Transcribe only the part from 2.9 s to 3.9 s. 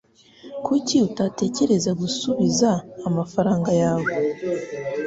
amafaranga